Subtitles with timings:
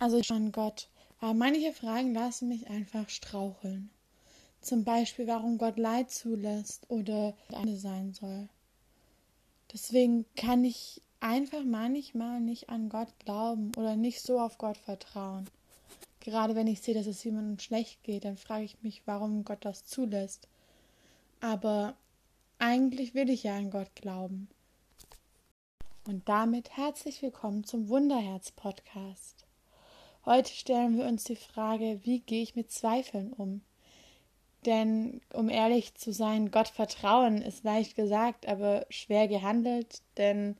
[0.00, 0.88] Also schon Gott.
[1.20, 3.90] Aber manche Fragen lassen mich einfach straucheln.
[4.60, 8.48] Zum Beispiel, warum Gott Leid zulässt oder eine sein soll.
[9.72, 15.48] Deswegen kann ich einfach manchmal nicht an Gott glauben oder nicht so auf Gott vertrauen.
[16.20, 19.64] Gerade wenn ich sehe, dass es jemandem schlecht geht, dann frage ich mich, warum Gott
[19.64, 20.48] das zulässt.
[21.40, 21.94] Aber
[22.58, 24.48] eigentlich will ich ja an Gott glauben.
[26.06, 29.37] Und damit herzlich willkommen zum Wunderherz Podcast.
[30.28, 33.62] Heute stellen wir uns die Frage, wie gehe ich mit Zweifeln um?
[34.66, 40.58] Denn, um ehrlich zu sein, Gott vertrauen ist leicht gesagt, aber schwer gehandelt, denn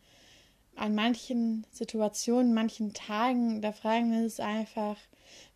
[0.74, 4.96] an manchen Situationen, manchen Tagen, da fragen wir uns einfach,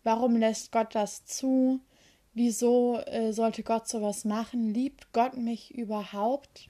[0.05, 1.81] warum lässt Gott das zu?
[2.35, 4.75] Wieso äh, sollte Gott sowas machen?
[4.75, 6.69] Liebt Gott mich überhaupt?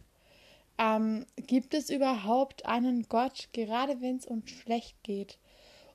[0.79, 5.39] Ähm, gibt es überhaupt einen Gott, gerade wenn es uns schlecht geht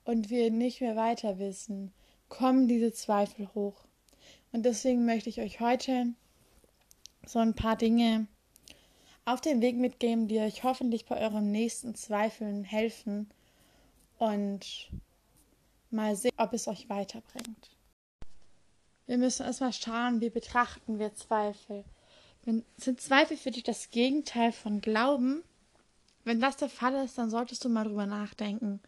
[0.07, 1.91] und wir nicht mehr weiter wissen,
[2.29, 3.83] kommen diese Zweifel hoch.
[4.53, 6.13] Und deswegen möchte ich euch heute
[7.25, 8.27] so ein paar Dinge
[9.25, 13.29] auf den Weg mitgeben, die euch hoffentlich bei euren nächsten Zweifeln helfen
[14.17, 14.89] und
[15.91, 17.75] mal sehen, ob es euch weiterbringt.
[19.07, 21.83] Wir müssen erstmal schauen, wie betrachten wir Zweifel.
[22.77, 25.43] Sind Zweifel für dich das Gegenteil von Glauben?
[26.23, 28.79] Wenn das der Fall ist, dann solltest du mal drüber nachdenken.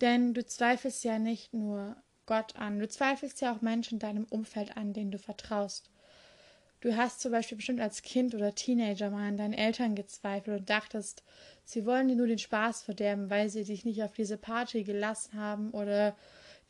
[0.00, 1.96] Denn du zweifelst ja nicht nur
[2.26, 5.90] Gott an, du zweifelst ja auch Menschen in deinem Umfeld an, denen du vertraust.
[6.80, 10.70] Du hast zum Beispiel bestimmt als Kind oder Teenager mal an deinen Eltern gezweifelt und
[10.70, 11.24] dachtest,
[11.64, 15.40] sie wollen dir nur den Spaß verderben, weil sie dich nicht auf diese Party gelassen
[15.40, 16.14] haben oder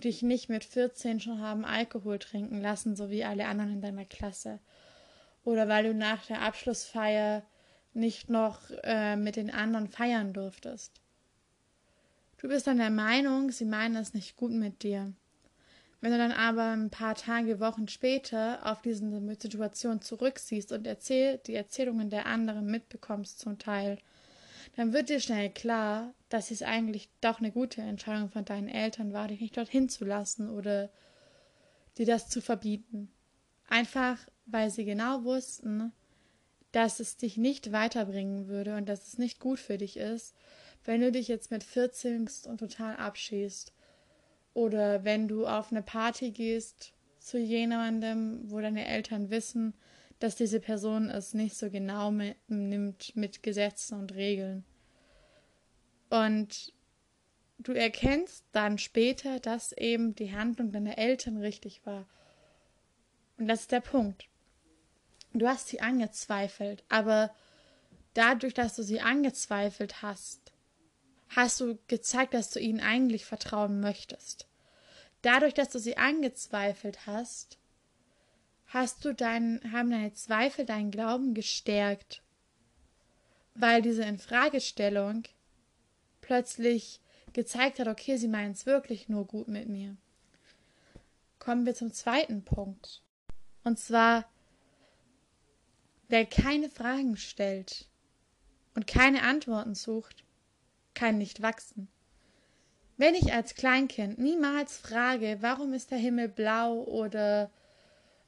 [0.03, 4.07] dich nicht mit 14 schon haben Alkohol trinken lassen, so wie alle anderen in deiner
[4.07, 4.61] Klasse.
[5.45, 7.43] Oder weil du nach der Abschlussfeier
[7.93, 11.03] nicht noch äh, mit den anderen feiern durftest.
[12.39, 15.13] Du bist dann der Meinung, sie meinen es nicht gut mit dir.
[16.01, 21.39] Wenn du dann aber ein paar Tage, Wochen später auf diese Situation zurücksiehst und erzähl,
[21.39, 23.99] die Erzählungen der anderen mitbekommst zum Teil,
[24.77, 29.13] dann wird dir schnell klar, dass es eigentlich doch eine gute Entscheidung von deinen Eltern
[29.13, 30.91] war, dich nicht dorthin zu lassen oder
[31.97, 33.11] dir das zu verbieten.
[33.69, 35.93] Einfach, weil sie genau wussten,
[36.71, 40.37] dass es dich nicht weiterbringen würde und dass es nicht gut für dich ist,
[40.89, 43.75] wenn du dich jetzt mit 14 und total abschießt
[44.55, 49.75] oder wenn du auf eine Party gehst zu jemandem, wo deine Eltern wissen,
[50.19, 54.65] dass diese Person es nicht so genau mit, nimmt mit Gesetzen und Regeln.
[56.09, 56.73] Und
[57.59, 62.07] du erkennst dann später, dass eben die Handlung deiner Eltern richtig war.
[63.37, 64.27] Und das ist der Punkt.
[65.35, 67.31] Du hast sie angezweifelt, aber
[68.15, 70.48] dadurch, dass du sie angezweifelt hast,
[71.29, 74.47] hast du gezeigt, dass du ihnen eigentlich vertrauen möchtest.
[75.23, 77.59] Dadurch, dass du sie angezweifelt hast,
[78.67, 82.23] hast du deinen, haben deine Zweifel deinen Glauben gestärkt,
[83.55, 85.25] weil diese Infragestellung
[86.21, 87.01] plötzlich
[87.33, 89.97] gezeigt hat, okay, sie meinen es wirklich nur gut mit mir.
[91.39, 93.03] Kommen wir zum zweiten Punkt.
[93.65, 94.31] Und zwar,
[96.09, 97.89] wer keine Fragen stellt
[98.75, 100.25] und keine Antworten sucht,
[100.99, 101.89] kann nicht wachsen.
[102.97, 107.51] Wenn ich als Kleinkind niemals frage, warum ist der Himmel blau oder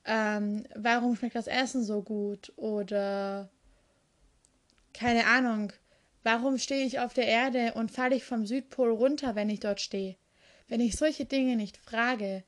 [0.05, 3.51] ähm, warum schmeckt das Essen so gut oder
[4.95, 5.73] keine Ahnung,
[6.23, 9.81] warum stehe ich auf der Erde und falle ich vom Südpol runter, wenn ich dort
[9.81, 10.17] stehe?
[10.69, 12.45] Wenn ich solche Dinge nicht frage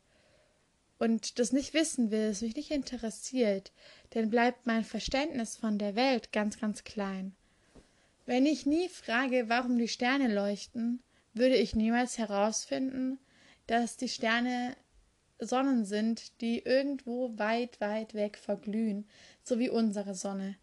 [0.99, 3.73] und das nicht wissen will, es mich nicht interessiert,
[4.11, 7.35] dann bleibt mein Verständnis von der Welt ganz, ganz klein.
[8.27, 11.03] Wenn ich nie frage, warum die Sterne leuchten,
[11.35, 13.19] würde ich niemals herausfinden,
[13.67, 14.77] dass die Sterne
[15.39, 19.07] Sonnen sind, die irgendwo weit, weit weg verglühen,
[19.43, 20.57] so wie unsere Sonne.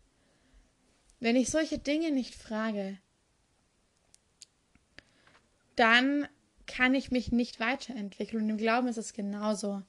[1.20, 2.98] Wenn ich solche Dinge nicht frage,
[5.76, 6.28] dann
[6.66, 8.44] kann ich mich nicht weiterentwickeln.
[8.44, 9.82] Und im Glauben ist es genauso.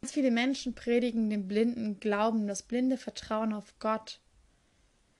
[0.00, 4.21] Ganz viele Menschen predigen den blinden Glauben, das blinde Vertrauen auf Gott.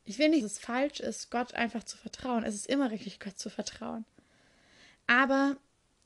[0.04, 2.44] Ich will nicht, dass es falsch ist, Gott einfach zu vertrauen.
[2.44, 4.04] Es ist immer richtig, Gott zu vertrauen.
[5.06, 5.56] Aber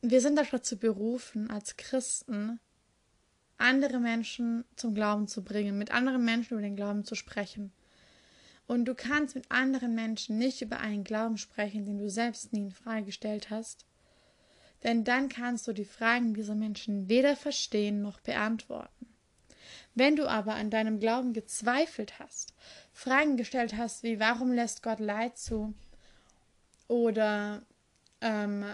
[0.02, 2.60] wir sind dazu berufen, als Christen
[3.58, 7.72] andere Menschen zum Glauben zu bringen, mit anderen Menschen über den Glauben zu sprechen.
[8.66, 12.60] Und du kannst mit anderen Menschen nicht über einen Glauben sprechen, den du selbst nie
[12.60, 13.86] in Frage gestellt hast,
[14.82, 19.06] denn dann kannst du die Fragen dieser Menschen weder verstehen noch beantworten.
[19.96, 22.52] Wenn du aber an deinem Glauben gezweifelt hast,
[22.92, 25.72] Fragen gestellt hast wie warum lässt Gott Leid zu
[26.86, 27.62] oder
[28.20, 28.66] ähm,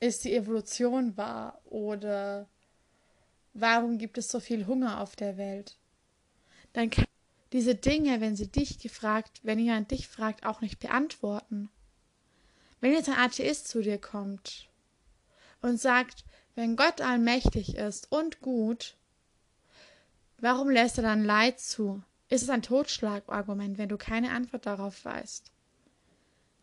[0.00, 2.48] ist die Evolution wahr oder
[3.54, 5.78] warum gibt es so viel Hunger auf der Welt?
[6.72, 7.06] Dann kann
[7.52, 11.70] diese Dinge, wenn sie dich gefragt, wenn jemand dich fragt, auch nicht beantworten.
[12.80, 14.68] Wenn jetzt ein Atheist zu dir kommt
[15.62, 16.24] und sagt,
[16.56, 18.95] wenn Gott allmächtig ist und gut,
[20.40, 22.02] warum lässt er dann Leid zu?
[22.28, 25.52] Ist es ein Totschlagargument, wenn du keine Antwort darauf weißt?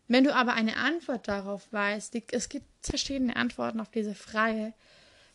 [0.08, 4.74] Wenn du aber eine Antwort darauf weißt, es gibt verschiedene Antworten auf diese Frage.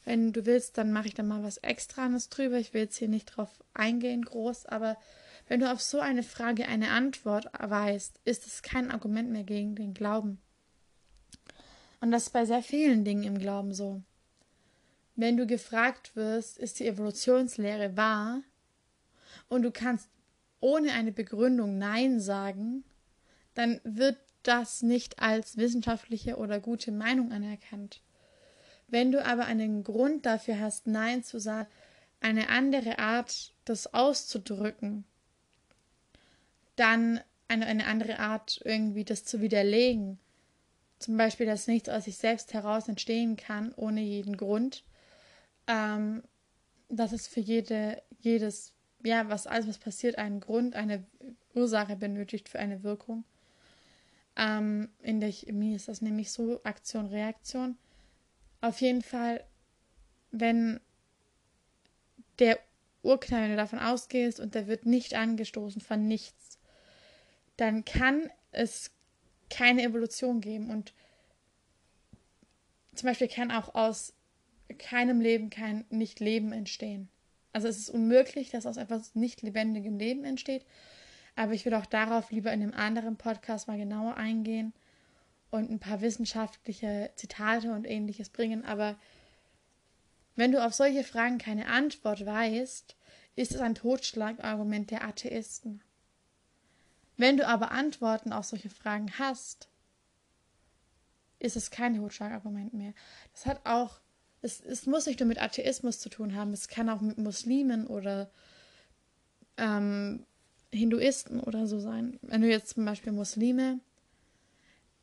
[0.05, 2.57] Wenn du willst, dann mache ich da mal was Extranes drüber.
[2.57, 4.97] Ich will jetzt hier nicht drauf eingehen, groß, aber
[5.47, 9.75] wenn du auf so eine Frage eine Antwort weißt, ist es kein Argument mehr gegen
[9.75, 10.39] den Glauben.
[12.01, 14.03] Und das ist bei sehr vielen Dingen im Glauben so.
[15.19, 18.41] Wenn du gefragt wirst, ist die Evolutionslehre wahr
[19.49, 20.09] und du kannst
[20.61, 22.85] ohne eine Begründung Nein sagen,
[23.53, 28.01] dann wird das nicht als wissenschaftliche oder gute Meinung anerkannt.
[28.87, 31.67] Wenn du aber einen Grund dafür hast, Nein zu sagen,
[32.21, 35.03] eine andere Art, das auszudrücken,
[36.77, 37.19] dann
[37.49, 40.17] eine, eine andere Art, irgendwie das zu widerlegen.
[40.97, 44.85] Zum Beispiel, dass nichts aus sich selbst heraus entstehen kann, ohne jeden Grund.
[45.69, 46.23] Ähm,
[46.89, 48.73] dass es für jede, jedes
[49.03, 51.05] ja, was alles, was passiert, einen Grund, eine
[51.53, 53.23] Ursache benötigt für eine Wirkung.
[54.35, 57.77] Ähm, in der Chemie ist das nämlich so Aktion, Reaktion.
[58.61, 59.43] Auf jeden Fall,
[60.31, 60.79] wenn
[62.39, 62.59] der
[63.03, 66.59] Urknall, wenn du davon ausgehst und der wird nicht angestoßen von nichts,
[67.57, 68.91] dann kann es
[69.49, 70.69] keine Evolution geben.
[70.69, 70.93] Und
[72.95, 74.13] zum Beispiel kann auch aus
[74.77, 77.09] keinem Leben kein Nicht-Leben entstehen.
[77.53, 80.65] Also es ist unmöglich, dass aus etwas nicht lebendigem Leben entsteht.
[81.35, 84.73] Aber ich will auch darauf lieber in einem anderen Podcast mal genauer eingehen
[85.51, 88.65] und ein paar wissenschaftliche Zitate und ähnliches bringen.
[88.65, 88.97] Aber
[90.35, 92.95] wenn du auf solche Fragen keine Antwort weißt,
[93.35, 95.81] ist es ein Totschlagargument der Atheisten.
[97.17, 99.69] Wenn du aber Antworten auf solche Fragen hast,
[101.39, 102.93] ist es kein Totschlagargument mehr.
[103.33, 103.99] Das hat auch
[104.41, 107.87] es, es muss nicht nur mit Atheismus zu tun haben, es kann auch mit Muslimen
[107.87, 108.29] oder
[109.57, 110.25] ähm,
[110.71, 112.19] Hinduisten oder so sein.
[112.21, 113.79] Wenn du jetzt zum Beispiel Muslime,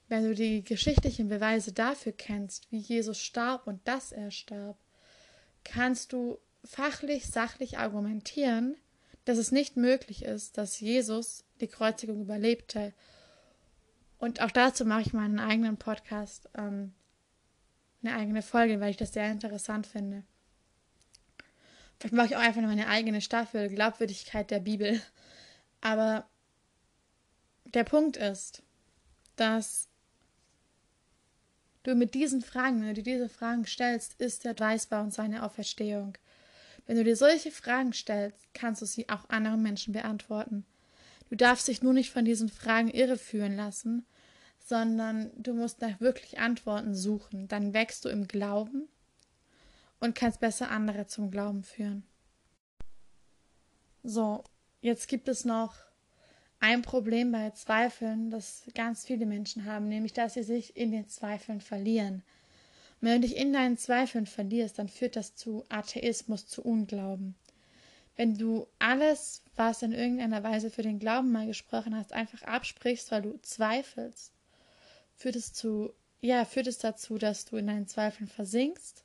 [0.09, 4.79] wenn du die geschichtlichen Beweise dafür kennst, wie Jesus starb und dass er starb,
[5.65, 8.77] kannst du fachlich, sachlich argumentieren,
[9.25, 12.93] dass es nicht möglich ist, dass Jesus die Kreuzigung überlebte.
[14.19, 16.49] Und auch dazu mache ich meinen eigenen Podcast.
[16.56, 16.93] Ähm,
[18.06, 20.25] eine eigene Folge, weil ich das sehr interessant finde.
[21.99, 25.00] Vielleicht mache ich auch einfach meine eigene Staffel, Glaubwürdigkeit der Bibel.
[25.81, 26.29] Aber
[27.64, 28.62] der Punkt ist,
[29.37, 29.88] dass
[31.82, 35.43] du mit diesen Fragen, wenn du dir diese Fragen stellst, ist der Weißbar und seine
[35.43, 36.19] Auferstehung.
[36.87, 40.64] Wenn du dir solche Fragen stellst, kannst du sie auch anderen Menschen beantworten.
[41.31, 44.06] Du darfst dich nur nicht von diesen Fragen irreführen lassen,
[44.67, 47.47] sondern du musst nach wirklich Antworten suchen.
[47.47, 48.89] Dann wächst du im Glauben
[50.01, 52.03] und kannst besser andere zum Glauben führen.
[54.03, 54.43] So,
[54.81, 55.77] jetzt gibt es noch
[56.59, 61.09] ein Problem bei Zweifeln, das ganz viele Menschen haben, nämlich dass sie sich in den
[61.09, 62.25] Zweifeln verlieren.
[63.01, 67.37] Und wenn du dich in deinen Zweifeln verlierst, dann führt das zu Atheismus, zu Unglauben.
[68.17, 73.13] Wenn du alles, was in irgendeiner Weise für den Glauben mal gesprochen hast, einfach absprichst,
[73.13, 74.32] weil du zweifelst,
[75.17, 79.05] führt es zu, ja, führt es dazu, dass du in deinen Zweifeln versinkst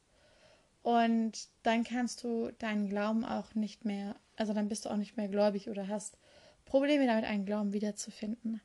[0.84, 5.18] und dann kannst du deinen Glauben auch nicht mehr, also dann bist du auch nicht
[5.18, 6.18] mehr gläubig oder hast
[6.66, 8.62] Probleme damit, einen Glauben wiederzufinden.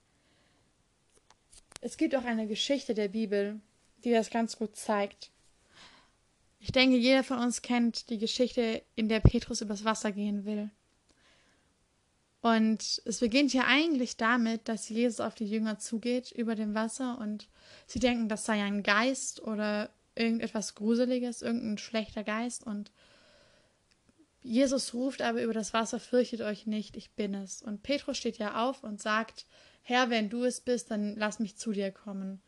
[1.80, 3.60] Es gibt auch eine Geschichte der Bibel,
[4.04, 5.30] die das ganz gut zeigt.
[6.58, 10.70] Ich denke, jeder von uns kennt die Geschichte, in der Petrus übers Wasser gehen will.
[12.42, 17.18] Und es beginnt ja eigentlich damit, dass Jesus auf die Jünger zugeht über dem Wasser
[17.18, 17.48] und
[17.86, 22.66] sie denken, das sei ein Geist oder irgendetwas Gruseliges, irgendein schlechter Geist.
[22.66, 22.92] Und
[24.42, 27.62] Jesus ruft aber über das Wasser, fürchtet euch nicht, ich bin es.
[27.62, 29.46] Und Petrus steht ja auf und sagt,
[29.82, 32.40] Herr, wenn du es bist, dann lass mich zu dir kommen.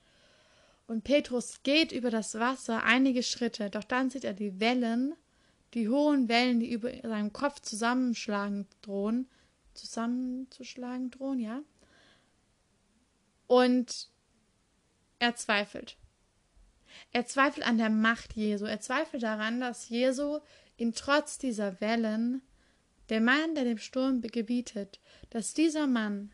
[0.86, 5.14] Und Petrus geht über das Wasser einige Schritte, doch dann sieht er die Wellen,
[5.74, 9.28] die hohen Wellen, die über seinem Kopf zusammenschlagen drohen,
[9.78, 11.62] zusammenzuschlagen drohen, ja.
[13.46, 14.10] Und
[15.18, 15.96] er zweifelt.
[17.12, 18.66] Er zweifelt an der Macht Jesu.
[18.66, 20.40] Er zweifelt daran, dass Jesu
[20.76, 22.42] ihn trotz dieser Wellen,
[23.08, 26.32] der Mann, der dem Sturm gebietet, dass dieser Mann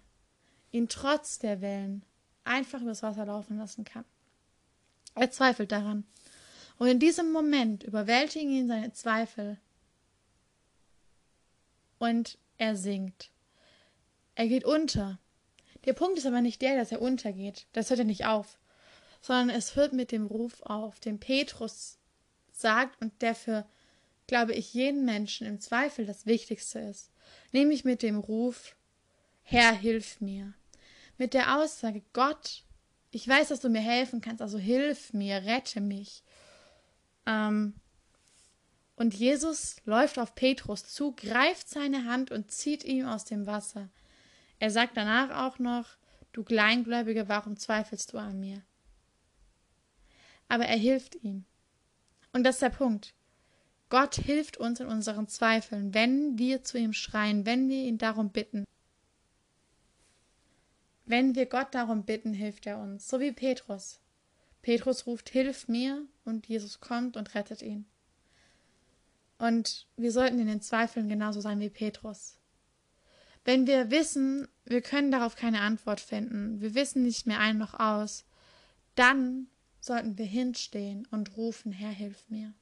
[0.72, 2.04] ihn trotz der Wellen
[2.42, 4.04] einfach übers Wasser laufen lassen kann.
[5.14, 6.04] Er zweifelt daran.
[6.78, 9.58] Und in diesem Moment überwältigen ihn seine Zweifel
[11.98, 13.30] und er sinkt.
[14.34, 15.18] Er geht unter.
[15.84, 17.66] Der Punkt ist aber nicht der, dass er untergeht.
[17.72, 18.58] Das hört er nicht auf.
[19.20, 21.98] Sondern es hört mit dem Ruf auf, den Petrus
[22.52, 23.66] sagt und der für,
[24.26, 27.10] glaube ich, jeden Menschen im Zweifel das Wichtigste ist.
[27.52, 28.76] Nämlich mit dem Ruf,
[29.42, 30.54] Herr, hilf mir.
[31.18, 32.64] Mit der Aussage, Gott,
[33.10, 36.22] ich weiß, dass du mir helfen kannst, also hilf mir, rette mich.
[37.26, 37.74] Ähm,
[38.96, 43.88] und Jesus läuft auf Petrus zu, greift seine Hand und zieht ihn aus dem Wasser.
[44.64, 45.99] Er sagt danach auch noch,
[46.33, 48.62] du Kleingläubige, warum zweifelst du an mir?
[50.49, 51.44] Aber er hilft ihm.
[52.33, 53.12] Und das ist der Punkt.
[53.90, 58.30] Gott hilft uns in unseren Zweifeln, wenn wir zu ihm schreien, wenn wir ihn darum
[58.30, 58.64] bitten.
[61.04, 64.00] Wenn wir Gott darum bitten, hilft er uns, so wie Petrus.
[64.62, 67.85] Petrus ruft, hilf mir, und Jesus kommt und rettet ihn.
[69.37, 72.38] Und wir sollten in den Zweifeln genauso sein wie Petrus.
[73.44, 77.74] Wenn wir wissen, wir können darauf keine Antwort finden, wir wissen nicht mehr ein noch
[77.78, 78.24] aus,
[78.94, 79.48] dann
[79.80, 82.54] sollten wir hinstehen und rufen, Herr, hilf mir.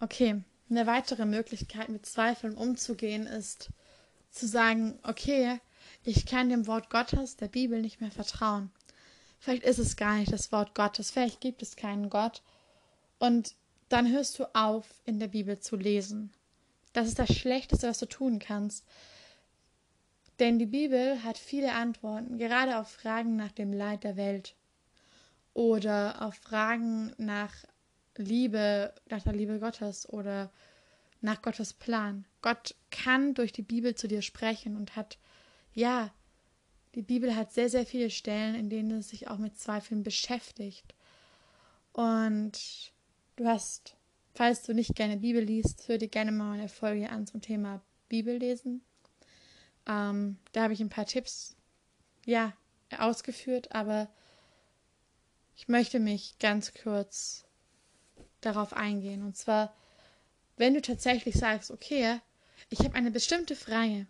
[0.00, 3.70] Okay, eine weitere Möglichkeit, mit Zweifeln umzugehen, ist
[4.30, 5.60] zu sagen, okay,
[6.04, 8.70] ich kann dem Wort Gottes, der Bibel, nicht mehr vertrauen.
[9.38, 12.42] Vielleicht ist es gar nicht das Wort Gottes, vielleicht gibt es keinen Gott.
[13.18, 13.54] Und
[13.88, 16.32] dann hörst du auf, in der Bibel zu lesen.
[16.92, 18.84] Das ist das Schlechteste, was du tun kannst.
[20.38, 24.54] Denn die Bibel hat viele Antworten, gerade auf Fragen nach dem Leid der Welt
[25.52, 27.52] oder auf Fragen nach
[28.16, 30.50] Liebe, nach der Liebe Gottes oder
[31.20, 32.24] nach Gottes Plan.
[32.40, 35.18] Gott kann durch die Bibel zu dir sprechen und hat,
[35.74, 36.10] ja,
[36.94, 40.94] die Bibel hat sehr, sehr viele Stellen, in denen es sich auch mit Zweifeln beschäftigt.
[41.92, 42.92] Und
[43.40, 43.96] Du hast,
[44.34, 47.80] falls du nicht gerne Bibel liest, hör dir gerne mal eine Folge an zum Thema
[48.08, 48.82] Bibel lesen.
[49.86, 51.56] Ähm, da habe ich ein paar Tipps,
[52.26, 52.52] ja,
[52.98, 54.08] ausgeführt, aber
[55.56, 57.44] ich möchte mich ganz kurz
[58.40, 59.22] darauf eingehen.
[59.22, 59.74] Und zwar,
[60.56, 62.20] wenn du tatsächlich sagst, okay,
[62.68, 64.06] ich habe eine bestimmte Frage.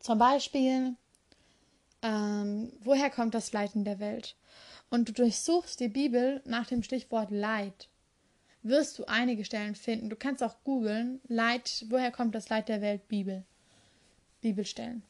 [0.00, 0.96] Zum Beispiel,
[2.02, 4.36] ähm, woher kommt das Leiden der Welt?
[4.94, 7.88] und du durchsuchst die Bibel nach dem Stichwort Leid,
[8.64, 10.10] wirst du einige Stellen finden.
[10.10, 13.44] Du kannst auch googeln, Leid, woher kommt das Leid der Welt, Bibel.
[14.40, 15.02] Bibelstellen.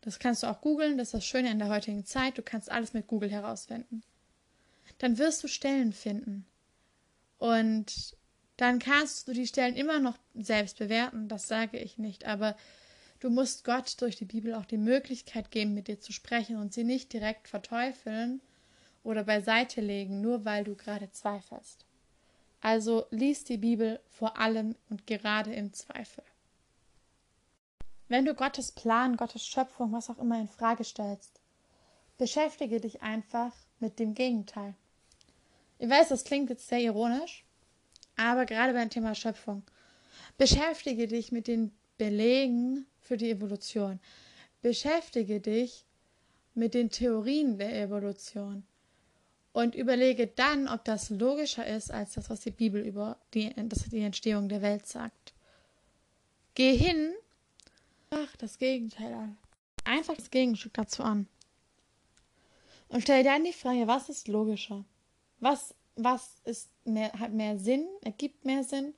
[0.00, 2.70] Das kannst du auch googeln, das ist das Schöne in der heutigen Zeit, du kannst
[2.70, 4.02] alles mit Google herausfinden.
[4.98, 6.46] Dann wirst du Stellen finden.
[7.38, 8.16] Und
[8.56, 12.56] dann kannst du die Stellen immer noch selbst bewerten, das sage ich nicht, aber
[13.20, 16.72] du musst Gott durch die Bibel auch die Möglichkeit geben, mit dir zu sprechen und
[16.72, 18.40] sie nicht direkt verteufeln
[19.04, 21.84] oder beiseite legen, nur weil du gerade zweifelst.
[22.60, 26.24] Also lies die Bibel vor allem und gerade im Zweifel.
[28.08, 31.40] Wenn du Gottes Plan, Gottes Schöpfung, was auch immer in Frage stellst,
[32.16, 34.74] beschäftige dich einfach mit dem Gegenteil.
[35.78, 37.44] Ich weiß, das klingt jetzt sehr ironisch,
[38.16, 39.62] aber gerade beim Thema Schöpfung,
[40.36, 44.00] beschäftige dich mit den Belegen für die Evolution.
[44.62, 45.84] Beschäftige dich
[46.54, 48.66] mit den Theorien der Evolution
[49.52, 53.52] und überlege dann, ob das logischer ist als das, was die Bibel über die,
[53.90, 55.32] die Entstehung der Welt sagt.
[56.54, 57.14] Geh hin,
[58.10, 59.38] ach, das Gegenteil an.
[59.84, 61.26] Einfach das Gegenstück dazu an.
[62.88, 64.84] Und stell dir dann die Frage, was ist logischer?
[65.40, 68.94] Was, was ist mehr, hat mehr Sinn, ergibt mehr Sinn?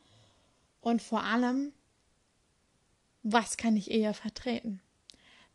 [0.80, 1.73] Und vor allem,
[3.23, 4.80] was kann ich eher vertreten?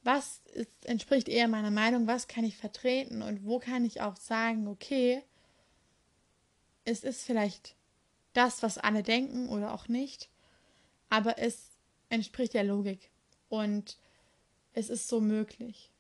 [0.05, 4.15] Was ist, entspricht eher meiner Meinung, was kann ich vertreten und wo kann ich auch
[4.15, 5.23] sagen, okay,
[6.85, 7.75] es ist vielleicht
[8.33, 10.29] das, was alle denken oder auch nicht,
[11.09, 11.71] aber es
[12.09, 13.09] entspricht der Logik
[13.49, 13.97] und
[14.73, 15.91] es ist so möglich.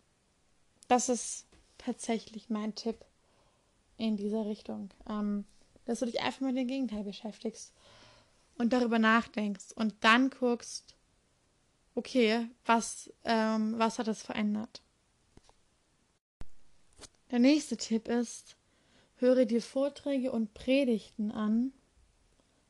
[0.87, 1.47] Das ist
[1.79, 3.03] tatsächlich mein Tipp
[3.97, 5.45] in dieser Richtung, ähm,
[5.85, 7.73] dass du dich einfach mit dem Gegenteil beschäftigst
[8.57, 10.94] und darüber nachdenkst und dann guckst,
[11.95, 14.81] okay, was, ähm, was hat es verändert?
[17.31, 18.55] Der nächste Tipp ist,
[19.15, 21.71] höre dir Vorträge und Predigten an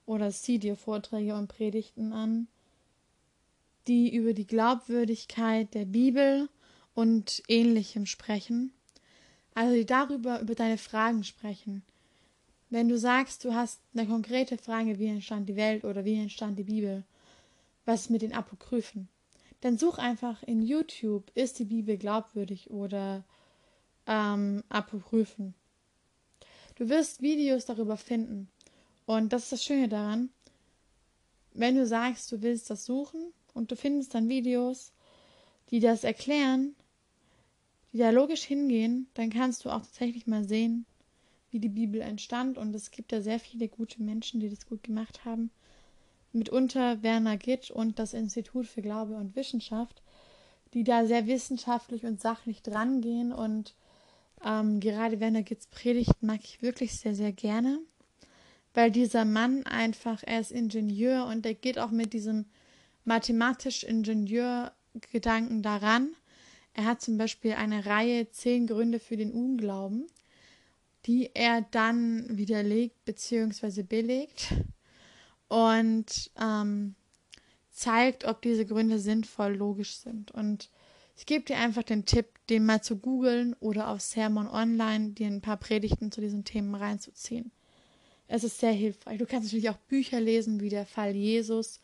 [0.05, 2.47] oder sieh dir Vorträge und Predigten an,
[3.87, 6.49] die über die Glaubwürdigkeit der Bibel
[6.93, 8.73] und ähnlichem sprechen,
[9.53, 11.83] also die darüber über deine Fragen sprechen.
[12.69, 16.57] Wenn du sagst, du hast eine konkrete Frage, wie entstand die Welt oder wie entstand
[16.57, 17.03] die Bibel,
[17.85, 19.07] was mit den Apokryphen?
[19.65, 23.23] Dann such einfach in YouTube, ist die Bibel glaubwürdig oder
[24.05, 25.55] ähm, apokryphen.
[26.75, 28.47] Du wirst Videos darüber finden.
[29.07, 30.29] Und das ist das Schöne daran.
[31.53, 34.91] Wenn du sagst, du willst das suchen und du findest dann Videos,
[35.71, 36.75] die das erklären,
[37.91, 40.85] die da logisch hingehen, dann kannst du auch tatsächlich mal sehen,
[41.49, 42.59] wie die Bibel entstand.
[42.59, 45.49] Und es gibt da sehr viele gute Menschen, die das gut gemacht haben.
[46.35, 50.01] Mitunter Werner Gitt und das Institut für Glaube und Wissenschaft,
[50.73, 53.31] die da sehr wissenschaftlich und sachlich drangehen.
[53.31, 53.75] Und
[54.43, 57.79] ähm, gerade Werner Gitts Predigt mag ich wirklich sehr, sehr gerne,
[58.73, 62.45] weil dieser Mann einfach, er ist Ingenieur und er geht auch mit diesem
[63.05, 66.09] mathematisch-Ingenieur-Gedanken daran.
[66.73, 70.07] Er hat zum Beispiel eine Reihe zehn Gründe für den Unglauben
[71.05, 73.83] die er dann widerlegt bzw.
[73.83, 74.53] belegt
[75.47, 76.95] und ähm,
[77.71, 80.31] zeigt, ob diese Gründe sinnvoll logisch sind.
[80.31, 80.69] Und
[81.17, 85.27] ich gebe dir einfach den Tipp, den mal zu googeln oder auf Sermon Online dir
[85.27, 87.51] ein paar Predigten zu diesen Themen reinzuziehen.
[88.27, 89.19] Es ist sehr hilfreich.
[89.19, 91.79] Du kannst natürlich auch Bücher lesen, wie der Fall Jesus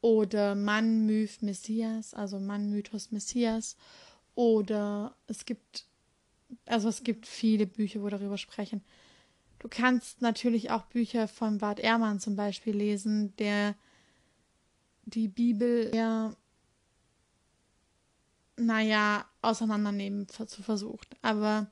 [0.00, 3.76] oder Mann, Myth, Messias, also Mann, Mythos, Messias.
[4.34, 5.86] Oder es gibt
[6.66, 8.82] also es gibt viele Bücher, wo darüber sprechen.
[9.62, 13.76] Du kannst natürlich auch Bücher von Bart Ehrmann zum Beispiel lesen, der
[15.04, 16.34] die Bibel eher,
[18.56, 21.14] naja, auseinandernehmen zu versucht.
[21.22, 21.68] Aber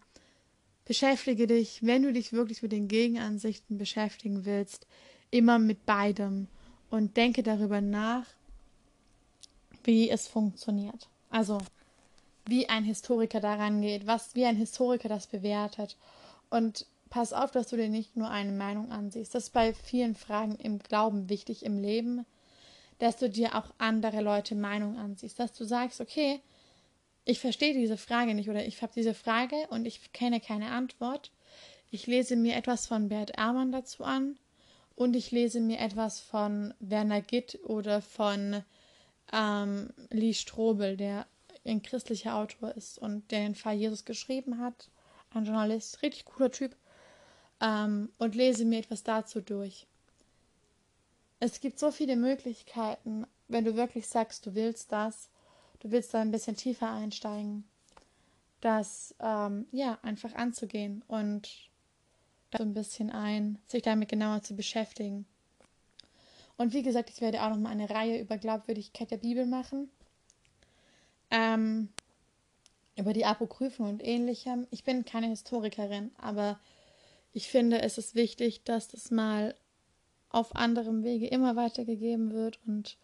[0.85, 4.87] beschäftige dich, wenn du dich wirklich mit den Gegenansichten beschäftigen willst,
[5.33, 6.47] immer mit beidem
[6.91, 8.27] und denke darüber nach,
[9.83, 11.09] wie es funktioniert.
[11.29, 11.59] Also
[12.47, 15.97] wie ein Historiker daran geht, was, wie ein Historiker das bewertet.
[16.51, 19.35] Und pass auf, dass du dir nicht nur eine Meinung ansiehst.
[19.35, 22.25] Das ist bei vielen Fragen im Glauben wichtig im Leben,
[22.99, 26.41] dass du dir auch andere Leute Meinung ansiehst, dass du sagst, okay,
[27.25, 31.31] ich verstehe diese Frage nicht oder ich habe diese Frage und ich kenne keine Antwort.
[31.91, 34.39] Ich lese mir etwas von Bert Ehrmann dazu an
[34.95, 38.63] und ich lese mir etwas von Werner Gitt oder von
[39.33, 41.27] ähm, Lee Strobel, der
[41.65, 44.91] ein christlicher Autor ist und der den Fall Jesus geschrieben hat,
[45.31, 46.77] ein Journalist, richtig cooler Typ,
[47.61, 49.87] ähm, und lese mir etwas dazu durch.
[51.39, 55.29] Es gibt so viele Möglichkeiten, wenn du wirklich sagst, du willst das,
[55.81, 57.65] du willst da ein bisschen tiefer einsteigen,
[58.61, 61.49] das ähm, ja einfach anzugehen und
[62.57, 65.25] so ein bisschen ein, sich damit genauer zu beschäftigen.
[66.57, 69.89] Und wie gesagt, ich werde auch noch mal eine Reihe über Glaubwürdigkeit der Bibel machen
[71.31, 71.89] ähm,
[72.97, 74.67] über die Apokryphen und ähnlichem.
[74.71, 76.59] Ich bin keine Historikerin, aber
[77.33, 79.55] ich finde, es ist wichtig, dass das mal
[80.31, 82.97] auf anderem Wege immer weitergegeben wird und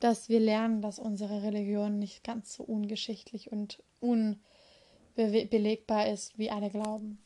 [0.00, 6.70] dass wir lernen, dass unsere Religion nicht ganz so ungeschichtlich und unbelegbar ist, wie alle
[6.70, 7.18] glauben.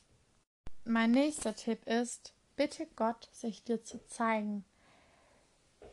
[0.84, 4.64] Mein nächster Tipp ist, bitte Gott, sich dir zu zeigen.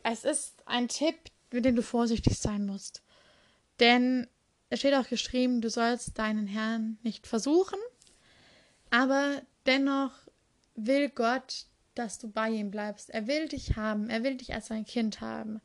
[0.02, 1.16] Es ist ein Tipp,
[1.50, 3.02] mit dem du vorsichtig sein musst.
[3.80, 4.26] Denn
[4.70, 7.78] es steht auch geschrieben, du sollst deinen Herrn nicht versuchen,
[8.90, 10.12] aber dennoch
[10.74, 13.10] will Gott, dass du bei ihm bleibst.
[13.10, 15.60] Er will dich haben, er will dich als sein Kind haben.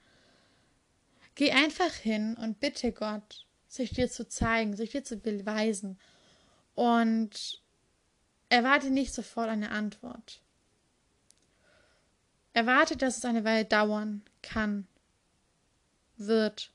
[1.36, 6.00] Geh einfach hin und bitte Gott, sich dir zu zeigen, sich dir zu beweisen.
[6.76, 7.62] Und
[8.50, 10.42] erwarte nicht sofort eine Antwort.
[12.54, 14.88] Erwarte, dass es eine Weile dauern kann,
[16.18, 16.72] wird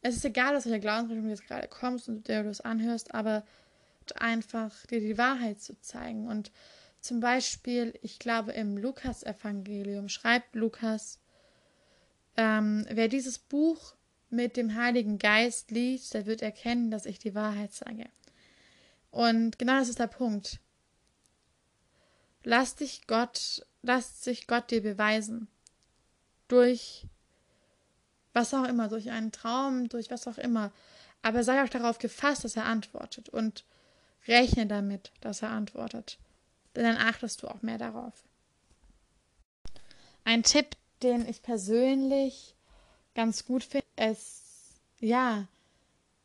[0.00, 3.14] es ist egal, aus welcher Glaubensrichtung du jetzt gerade kommst und der du es anhörst,
[3.14, 3.44] aber
[4.16, 6.26] einfach dir die Wahrheit zu zeigen.
[6.28, 6.50] Und
[7.00, 11.20] zum Beispiel, ich glaube, im Lukas-Evangelium schreibt Lukas,
[12.36, 13.94] ähm, wer dieses Buch
[14.30, 18.04] mit dem Heiligen Geist liest, der wird erkennen, dass ich die Wahrheit sage.
[19.10, 20.60] Und genau das ist der Punkt.
[22.44, 25.48] Lass dich Gott, lass sich Gott dir beweisen.
[26.46, 27.06] Durch
[28.32, 30.72] was auch immer, durch einen Traum, durch was auch immer.
[31.22, 33.64] Aber sei auch darauf gefasst, dass er antwortet und
[34.28, 36.18] rechne damit, dass er antwortet.
[36.76, 38.24] Denn dann achtest du auch mehr darauf.
[40.24, 42.54] Ein Tipp, den ich persönlich
[43.14, 44.42] ganz gut finde, ist,
[45.00, 45.48] ja,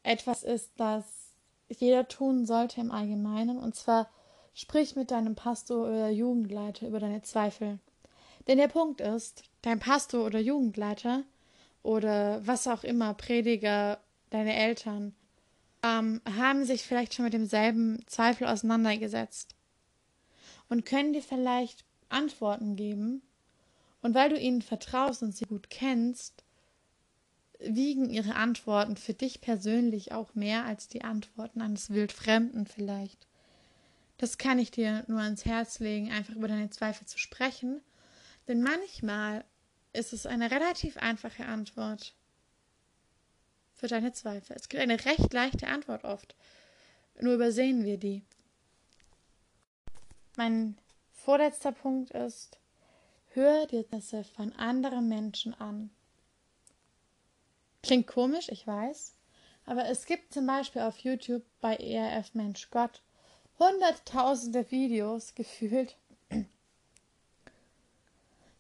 [0.03, 1.05] etwas ist, das
[1.69, 3.57] jeder tun sollte im Allgemeinen.
[3.57, 4.09] Und zwar
[4.53, 7.79] sprich mit deinem Pastor oder Jugendleiter über deine Zweifel.
[8.47, 11.23] Denn der Punkt ist, dein Pastor oder Jugendleiter
[11.81, 15.15] oder was auch immer, Prediger, deine Eltern,
[15.83, 19.55] ähm, haben sich vielleicht schon mit demselben Zweifel auseinandergesetzt
[20.69, 23.21] und können dir vielleicht Antworten geben.
[24.01, 26.43] Und weil du ihnen vertraust und sie gut kennst,
[27.59, 33.27] wiegen ihre Antworten für dich persönlich auch mehr als die Antworten eines Wildfremden vielleicht.
[34.17, 37.81] Das kann ich dir nur ans Herz legen, einfach über deine Zweifel zu sprechen.
[38.47, 39.45] Denn manchmal
[39.93, 42.13] ist es eine relativ einfache Antwort
[43.83, 44.55] für deine Zweifel.
[44.55, 46.37] Es gibt eine recht leichte Antwort oft.
[47.19, 48.23] Nur übersehen wir die.
[50.37, 50.77] Mein
[51.11, 52.59] vorletzter Punkt ist,
[53.33, 55.89] hör dir das von anderen Menschen an.
[57.81, 59.15] Klingt komisch, ich weiß,
[59.65, 63.01] aber es gibt zum Beispiel auf YouTube bei ERF Mensch Gott
[63.59, 65.97] hunderttausende Videos gefühlt,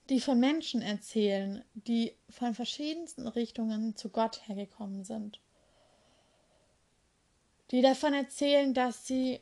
[0.09, 5.39] die von Menschen erzählen, die von verschiedensten Richtungen zu Gott hergekommen sind.
[7.71, 9.39] Die davon erzählen, dass sie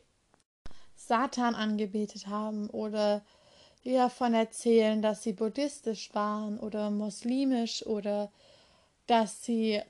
[0.94, 3.24] Satan angebetet haben oder
[3.84, 8.30] die davon erzählen, dass sie buddhistisch waren oder muslimisch oder
[9.06, 9.82] dass sie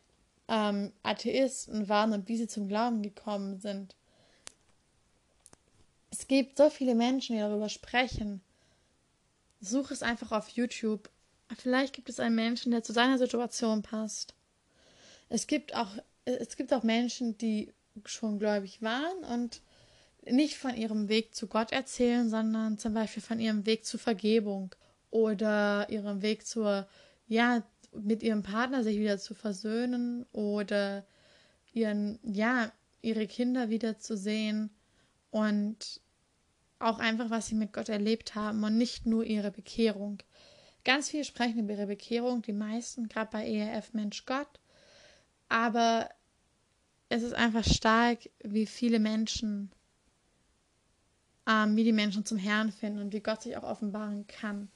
[0.49, 3.95] ähm, Atheisten waren und wie sie zum Glauben gekommen sind.
[6.11, 8.43] Es gibt so viele Menschen, die darüber sprechen.
[9.65, 11.09] Such es einfach auf YouTube.
[11.57, 14.35] Vielleicht gibt es einen Menschen, der zu seiner Situation passt.
[15.29, 15.91] Es gibt auch,
[16.25, 17.73] es gibt auch Menschen, die
[18.05, 19.63] schon gläubig waren und
[20.25, 24.75] nicht von ihrem Weg zu Gott erzählen, sondern zum Beispiel von ihrem Weg zur Vergebung
[25.11, 26.89] oder ihrem Weg zur,
[27.29, 31.05] ja, mit ihrem Partner sich wieder zu versöhnen oder
[31.73, 34.71] ihren, ja, ihre Kinder wieder zu sehen
[35.31, 36.02] und
[36.83, 40.19] auch einfach, was sie mit Gott erlebt haben und nicht nur ihre Bekehrung.
[40.85, 44.61] Ganz viele sprechen über ihre Bekehrung, die meisten, gerade bei ERF Mensch Gott.
[45.49, 46.09] Aber
[47.09, 49.71] es ist einfach stark, wie viele Menschen,
[51.49, 54.71] ähm, wie die Menschen zum Herrn finden und wie Gott sich auch offenbaren kann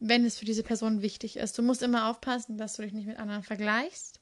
[0.00, 1.56] wenn es für diese Person wichtig ist.
[1.56, 4.20] Du musst immer aufpassen, dass du dich nicht mit anderen vergleichst.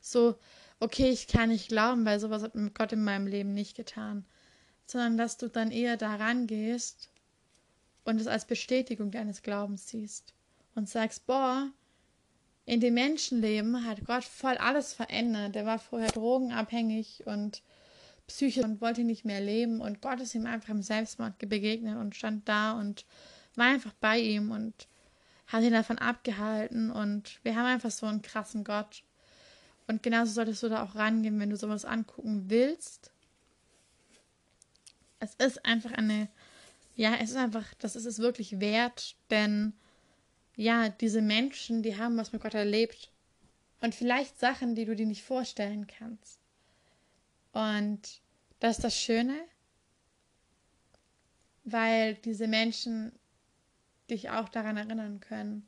[0.00, 0.36] So,
[0.80, 4.24] okay, ich kann nicht glauben, weil sowas hat Gott in meinem Leben nicht getan.
[4.90, 7.10] Sondern dass du dann eher daran gehst
[8.04, 10.34] und es als Bestätigung deines Glaubens siehst.
[10.74, 11.70] Und sagst, boah,
[12.64, 15.54] in dem Menschenleben hat Gott voll alles verändert.
[15.54, 17.62] Der war vorher drogenabhängig und
[18.26, 19.80] psychisch und wollte nicht mehr leben.
[19.80, 23.04] Und Gott ist ihm einfach im Selbstmord begegnet und stand da und
[23.56, 24.88] war einfach bei ihm und
[25.46, 29.02] hat ihn davon abgehalten und wir haben einfach so einen krassen Gott.
[29.88, 33.10] Und genauso solltest du da auch rangehen, wenn du sowas angucken willst.
[35.20, 36.28] Es ist einfach eine,
[36.96, 39.74] ja, es ist einfach, das ist es wirklich wert, denn
[40.56, 43.10] ja, diese Menschen, die haben was mit Gott erlebt
[43.80, 46.40] und vielleicht Sachen, die du dir nicht vorstellen kannst.
[47.52, 48.20] Und
[48.58, 49.38] das ist das Schöne,
[51.64, 53.12] weil diese Menschen
[54.10, 55.66] dich auch daran erinnern können,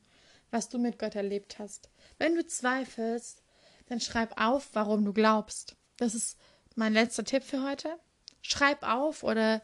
[0.51, 1.89] was du mit Gott erlebt hast.
[2.19, 3.41] Wenn du zweifelst,
[3.87, 5.75] dann schreib auf, warum du glaubst.
[5.97, 6.37] Das ist
[6.75, 7.97] mein letzter Tipp für heute.
[8.43, 9.63] Schreib auf oder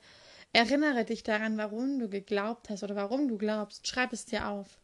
[0.52, 3.88] erinnere dich daran, warum du geglaubt hast oder warum du glaubst.
[3.88, 4.80] Schreib es dir auf.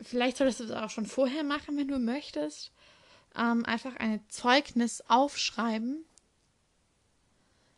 [0.00, 2.70] Vielleicht solltest du es auch schon vorher machen, wenn du möchtest.
[3.36, 6.04] Ähm, einfach ein Zeugnis aufschreiben,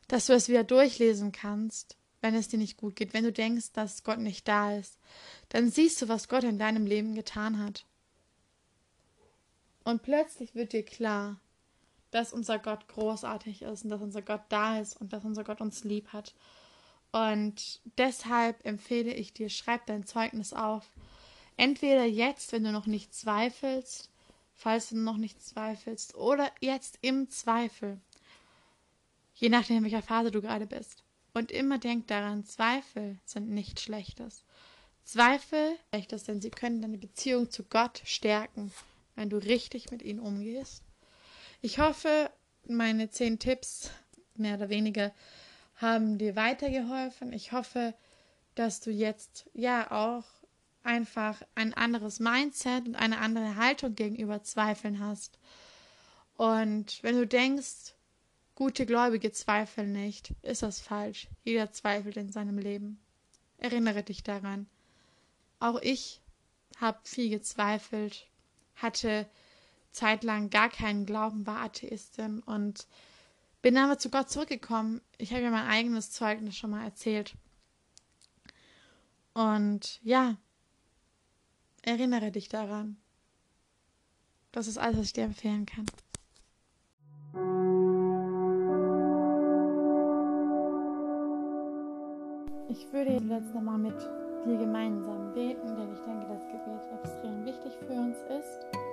[0.09, 3.72] dass du es wieder durchlesen kannst wenn es dir nicht gut geht, wenn du denkst,
[3.72, 4.98] dass Gott nicht da ist,
[5.50, 7.87] dann siehst du, was Gott in deinem Leben getan hat.
[9.85, 11.40] Und plötzlich wird dir klar,
[12.10, 15.60] dass unser Gott großartig ist und dass unser Gott da ist und dass unser Gott
[15.60, 16.34] uns lieb hat.
[17.12, 20.90] Und deshalb empfehle ich dir, schreib dein Zeugnis auf.
[21.56, 24.10] Entweder jetzt, wenn du noch nicht zweifelst,
[24.54, 28.00] falls du noch nicht zweifelst, oder jetzt im Zweifel.
[29.34, 31.04] Je nachdem, in welcher Phase du gerade bist.
[31.34, 34.44] Und immer denk daran, Zweifel sind nichts Schlechtes.
[35.04, 38.72] Zweifel Schlechtes, denn sie können deine Beziehung zu Gott stärken,
[39.14, 40.82] wenn du richtig mit ihnen umgehst.
[41.60, 42.30] Ich hoffe,
[42.66, 43.90] meine zehn Tipps,
[44.34, 45.12] mehr oder weniger,
[45.76, 47.32] haben dir weitergeholfen.
[47.32, 47.94] Ich hoffe,
[48.54, 50.24] dass du jetzt ja auch
[50.82, 55.38] einfach ein anderes Mindset und eine andere Haltung gegenüber Zweifeln hast.
[56.36, 57.96] Und wenn du denkst,
[58.56, 60.32] Gute Gläubige zweifeln nicht.
[60.40, 61.28] Ist das falsch?
[61.44, 62.98] Jeder zweifelt in seinem Leben.
[63.58, 64.66] Erinnere dich daran.
[65.60, 66.22] Auch ich
[66.78, 68.26] habe viel gezweifelt,
[68.74, 69.26] hatte
[69.96, 72.87] zeitlang gar keinen Glauben, war Atheistin und
[73.62, 75.00] bin aber zu Gott zurückgekommen.
[75.18, 77.35] Ich habe ja mein eigenes Zeugnis schon mal erzählt.
[79.32, 80.37] Und ja,
[81.82, 82.96] erinnere dich daran.
[84.52, 85.87] Das ist alles, was ich dir empfehlen kann.
[92.68, 93.98] Ich würde jetzt nochmal mit
[94.44, 98.86] dir gemeinsam beten, denn ich denke, das Gebet extrem wichtig für uns ist.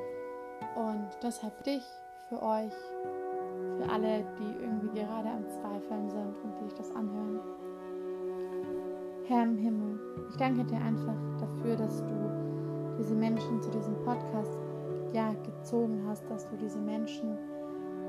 [0.75, 1.83] Und deshalb dich,
[2.29, 3.23] für euch, für
[3.77, 7.39] für alle, die irgendwie gerade am Zweifeln sind und die sich das anhören.
[9.25, 9.99] Herr im Himmel,
[10.29, 14.57] ich danke dir einfach dafür, dass du diese Menschen zu diesem Podcast
[15.13, 17.37] ja, gezogen hast, dass du diese Menschen,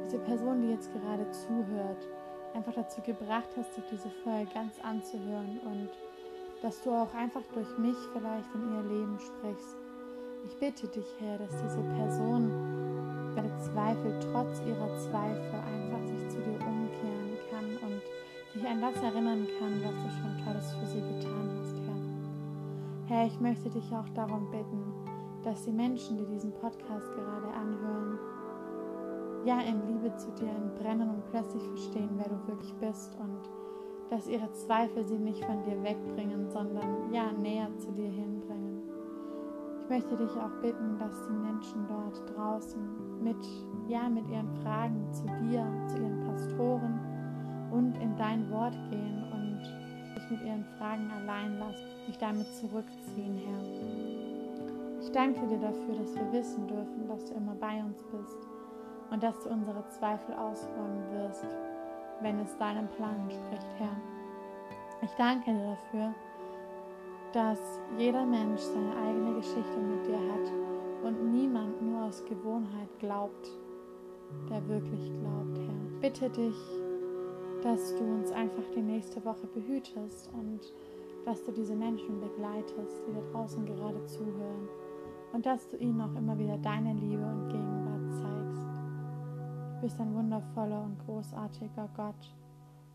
[0.04, 2.08] diese Person, die jetzt gerade zuhört,
[2.54, 5.90] einfach dazu gebracht hast, sich diese Folge ganz anzuhören und
[6.62, 9.83] dass du auch einfach durch mich vielleicht in ihr Leben sprichst.
[10.46, 12.50] Ich bitte dich, Herr, dass diese Person
[13.34, 18.02] ihre Zweifel, trotz ihrer Zweifel, einfach sich zu dir umkehren kann und
[18.52, 23.16] sich an das erinnern kann, was du schon Tolles für sie getan hast, Herr.
[23.16, 24.92] Herr, ich möchte dich auch darum bitten,
[25.42, 28.18] dass die Menschen, die diesen Podcast gerade anhören,
[29.46, 33.48] ja in Liebe zu dir brennen und plötzlich verstehen, wer du wirklich bist und
[34.10, 38.33] dass ihre Zweifel sie nicht von dir wegbringen, sondern ja näher zu dir hinbringen.
[39.84, 43.36] Ich möchte dich auch bitten, dass die Menschen dort draußen mit
[43.86, 46.98] ja mit ihren Fragen zu dir, zu ihren Pastoren
[47.70, 49.60] und in dein Wort gehen und
[50.14, 55.00] sich mit ihren Fragen allein lassen, sich damit zurückziehen, Herr.
[55.02, 58.48] Ich danke dir dafür, dass wir wissen dürfen, dass du immer bei uns bist
[59.10, 61.44] und dass du unsere Zweifel ausräumen wirst
[62.20, 63.96] wenn es deinem Plan entspricht, Herr.
[65.02, 66.14] Ich danke dir dafür,
[67.34, 70.52] dass jeder Mensch seine eigene Geschichte mit dir hat
[71.02, 73.50] und niemand nur aus Gewohnheit glaubt,
[74.48, 76.00] der wirklich glaubt, Herr.
[76.00, 76.56] Bitte dich,
[77.62, 80.60] dass du uns einfach die nächste Woche behütest und
[81.24, 84.68] dass du diese Menschen begleitest, die da draußen gerade zuhören
[85.32, 88.44] und dass du ihnen auch immer wieder deine Liebe und Gegenwart zeigst
[89.84, 92.34] bist ein wundervoller und großartiger Gott.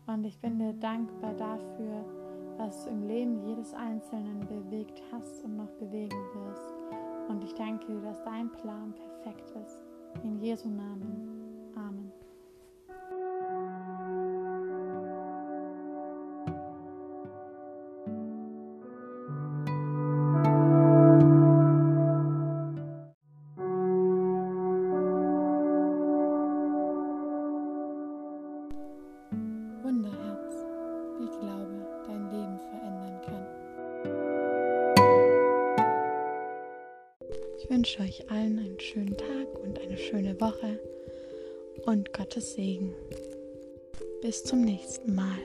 [0.08, 2.04] Und ich bin dir dankbar dafür,
[2.60, 6.74] was du im Leben jedes Einzelnen bewegt hast und noch bewegen wirst.
[7.28, 9.80] Und ich danke dir, dass dein Plan perfekt ist.
[10.22, 11.29] In Jesu Namen.
[41.90, 42.94] Und Gottes Segen.
[44.22, 45.38] Bis zum nächsten Mal.